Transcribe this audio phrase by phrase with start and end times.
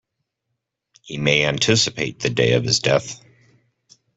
[1.03, 3.21] He may anticipate the day of his death.